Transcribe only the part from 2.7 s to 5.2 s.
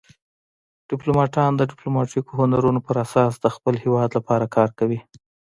په اساس د خپل هیواد لپاره کار کوي